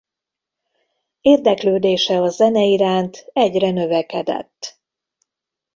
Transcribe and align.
Érdeklődése 1.21 2.21
a 2.21 2.29
zene 2.29 2.63
iránt 2.63 3.25
egyre 3.33 3.69
növekedett. 3.71 4.79